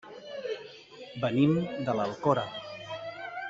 [1.25, 1.53] Venim
[1.91, 2.47] de l'Alcora.